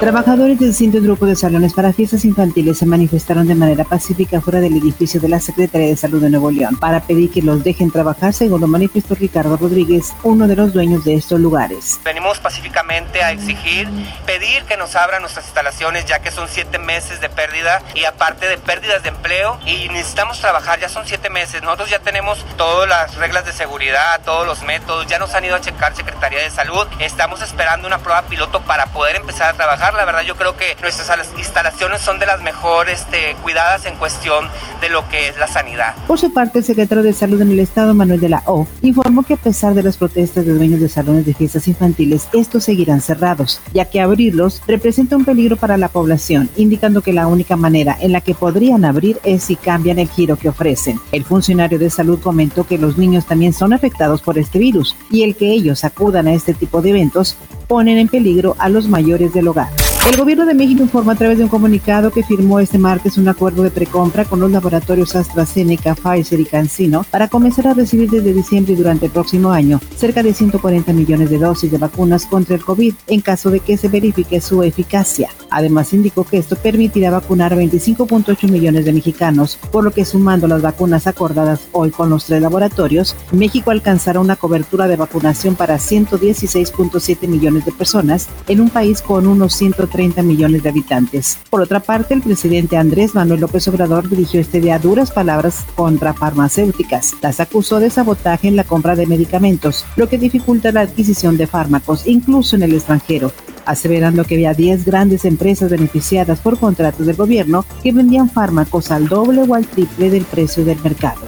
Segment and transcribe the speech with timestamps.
[0.00, 4.60] Trabajadores del distintos grupo de salones para fiestas infantiles se manifestaron de manera pacífica fuera
[4.60, 7.90] del edificio de la Secretaría de Salud de Nuevo León para pedir que los dejen
[7.90, 11.98] trabajar, según lo manifestó Ricardo Rodríguez, uno de los dueños de estos lugares.
[12.04, 13.88] Venimos pacíficamente a exigir,
[14.26, 18.46] pedir que nos abran nuestras instalaciones, ya que son siete meses de pérdida y aparte
[18.48, 21.62] de pérdidas de empleo y necesitamos trabajar, ya son siete meses.
[21.62, 25.56] Nosotros ya tenemos todas las reglas de seguridad, todos los métodos, ya nos han ido
[25.56, 26.86] a checar Secretaría de Salud.
[27.00, 30.76] Estamos esperando una prueba piloto para poder empezar a trabajar la verdad yo creo que
[30.80, 31.06] nuestras
[31.38, 34.48] instalaciones son de las mejor este, cuidadas en cuestión
[34.80, 35.94] de lo que es la sanidad.
[36.06, 39.22] Por su parte, el secretario de Salud en el Estado, Manuel de la O, informó
[39.22, 43.00] que a pesar de las protestas de dueños de salones de fiestas infantiles, estos seguirán
[43.00, 47.96] cerrados, ya que abrirlos representa un peligro para la población, indicando que la única manera
[48.00, 51.00] en la que podrían abrir es si cambian el giro que ofrecen.
[51.12, 55.22] El funcionario de salud comentó que los niños también son afectados por este virus y
[55.22, 59.32] el que ellos acudan a este tipo de eventos ponen en peligro a los mayores
[59.32, 59.68] del hogar.
[60.06, 63.26] El gobierno de México informó a través de un comunicado que firmó este martes un
[63.26, 68.32] acuerdo de precompra con los laboratorios AstraZeneca, Pfizer y CanSino para comenzar a recibir desde
[68.32, 72.54] diciembre y durante el próximo año cerca de 140 millones de dosis de vacunas contra
[72.54, 75.28] el COVID en caso de que se verifique su eficacia.
[75.50, 80.46] Además indicó que esto permitirá vacunar a 25.8 millones de mexicanos, por lo que sumando
[80.46, 85.76] las vacunas acordadas hoy con los tres laboratorios, México alcanzará una cobertura de vacunación para
[85.76, 91.38] 116.7 millones de personas en un país con unos 130 30 millones de habitantes.
[91.48, 96.12] Por otra parte, el presidente Andrés Manuel López Obrador dirigió este día duras palabras contra
[96.12, 97.14] farmacéuticas.
[97.22, 101.46] Las acusó de sabotaje en la compra de medicamentos, lo que dificulta la adquisición de
[101.46, 103.32] fármacos, incluso en el extranjero
[103.66, 109.08] aseverando que había 10 grandes empresas beneficiadas por contratos del gobierno que vendían fármacos al
[109.08, 111.20] doble o al triple del precio del mercado.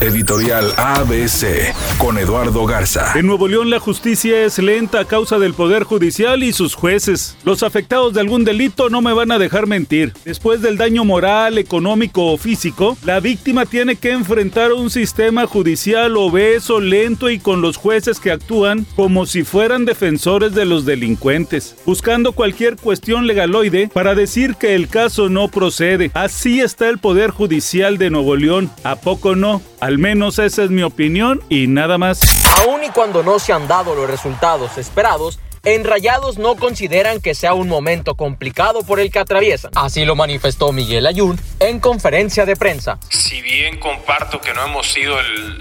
[0.00, 3.12] Editorial ABC con Eduardo Garza.
[3.16, 7.36] En Nuevo León la justicia es lenta a causa del Poder Judicial y sus jueces.
[7.44, 10.14] Los afectados de algún delito no me van a dejar mentir.
[10.24, 16.16] Después del daño moral, económico o físico, la víctima tiene que enfrentar un sistema judicial
[16.16, 21.69] obeso, lento y con los jueces que actúan como si fueran defensores de los delincuentes,
[21.86, 26.10] buscando cualquier cuestión legaloide para decir que el caso no procede.
[26.14, 28.70] Así está el Poder Judicial de Nuevo León.
[28.84, 29.62] ¿A poco no?
[29.80, 32.20] Al menos esa es mi opinión y nada más.
[32.66, 37.34] Aun y cuando no se han dado los resultados esperados, en Rayados no consideran que
[37.34, 39.72] sea un momento complicado por el que atraviesan.
[39.74, 42.98] Así lo manifestó Miguel Ayun en conferencia de prensa.
[43.10, 45.58] Si bien comparto que no hemos sido el,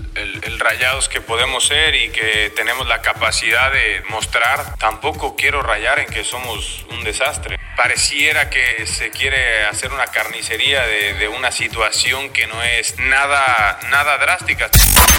[0.60, 6.08] Rayados que podemos ser y que tenemos la capacidad de mostrar, tampoco quiero rayar en
[6.08, 7.58] que somos un desastre.
[7.80, 14.18] Pareciera que se quiere hacer una carnicería de, una situación que no es nada, nada
[14.18, 14.70] drástica.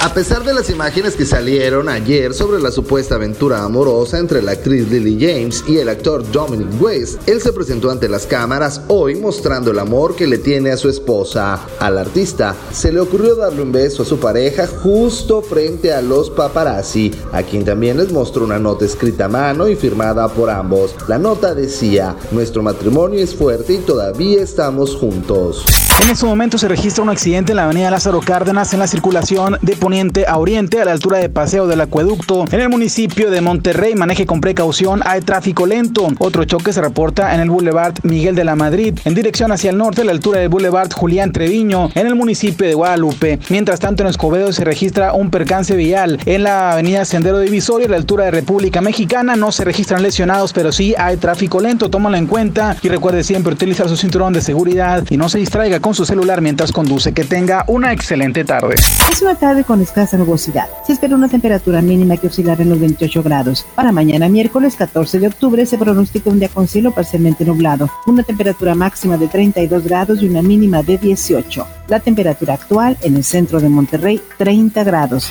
[0.03, 4.53] A pesar de las imágenes que salieron ayer sobre la supuesta aventura amorosa entre la
[4.53, 9.15] actriz Lily James y el actor Dominic West, él se presentó ante las cámaras hoy
[9.15, 11.61] mostrando el amor que le tiene a su esposa.
[11.79, 16.29] Al artista se le ocurrió darle un beso a su pareja justo frente a los
[16.29, 20.95] paparazzi, a quien también les mostró una nota escrita a mano y firmada por ambos.
[21.09, 22.17] La nota decía,
[22.51, 25.65] nuestro matrimonio es fuerte y todavía estamos juntos.
[26.01, 29.59] En este momento se registra un accidente en la avenida Lázaro Cárdenas en la circulación
[29.61, 32.47] de poniente a oriente a la altura de Paseo del Acueducto.
[32.51, 36.09] En el municipio de Monterrey maneje con precaución, hay tráfico lento.
[36.19, 39.77] Otro choque se reporta en el Boulevard Miguel de la Madrid en dirección hacia el
[39.77, 43.39] norte a la altura del Boulevard Julián Treviño en el municipio de Guadalupe.
[43.51, 47.91] Mientras tanto en Escobedo se registra un percance vial en la avenida Sendero Divisorio a
[47.91, 49.37] la altura de República Mexicana.
[49.37, 51.91] No se registran lesionados, pero sí hay tráfico lento.
[51.91, 55.79] Tómalo en cuenta y recuerde siempre utilizar su cinturón de seguridad y no se distraiga
[55.91, 57.13] con su celular mientras conduce.
[57.13, 58.77] Que tenga una excelente tarde.
[59.11, 60.69] Es una tarde con escasa nubosidad.
[60.87, 63.67] Se espera una temperatura mínima que oscilará en los 28 grados.
[63.75, 67.91] Para mañana miércoles 14 de octubre se pronostica un día con cielo parcialmente nublado.
[68.07, 71.67] Una temperatura máxima de 32 grados y una mínima de 18.
[71.89, 75.29] La temperatura actual en el centro de Monterrey 30 grados.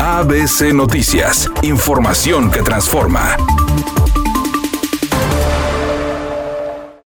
[0.00, 1.50] ABC Noticias.
[1.62, 3.38] Información que transforma.